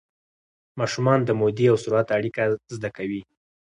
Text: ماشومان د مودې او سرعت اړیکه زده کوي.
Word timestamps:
ماشومان 0.79 1.19
د 1.23 1.29
مودې 1.39 1.65
او 1.71 1.77
سرعت 1.83 2.07
اړیکه 2.17 2.43
زده 2.75 2.89
کوي. 2.97 3.21